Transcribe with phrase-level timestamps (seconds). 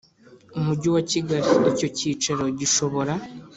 [0.57, 3.13] Umujyi wa Kigali Icyo cyicaro gishobora